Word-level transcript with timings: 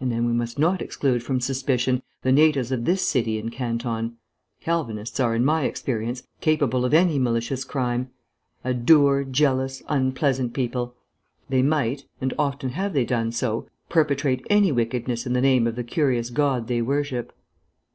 And 0.00 0.12
then 0.12 0.26
we 0.26 0.34
must 0.34 0.58
not 0.58 0.82
exclude 0.82 1.22
from 1.22 1.40
suspicion 1.40 2.02
the 2.20 2.30
natives 2.30 2.70
of 2.70 2.84
this 2.84 3.00
city 3.00 3.38
and 3.38 3.50
canton. 3.50 4.18
Calvinists 4.60 5.18
are, 5.18 5.34
in 5.34 5.46
my 5.46 5.64
experience, 5.64 6.24
capable 6.42 6.84
of 6.84 6.92
any 6.92 7.18
malicious 7.18 7.64
crime. 7.64 8.10
A 8.64 8.74
dour, 8.74 9.24
jealous, 9.24 9.82
unpleasant 9.88 10.52
people. 10.52 10.94
They 11.48 11.62
might 11.62 12.04
(and 12.20 12.34
often 12.38 12.68
have 12.68 12.92
they 12.92 13.06
done 13.06 13.32
so) 13.32 13.66
perpetrate 13.88 14.46
any 14.50 14.72
wickedness 14.72 15.24
in 15.24 15.32
the 15.32 15.40
name 15.40 15.66
of 15.66 15.74
the 15.74 15.84
curious 15.84 16.28
God 16.28 16.68
they 16.68 16.82
worship." 16.82 17.32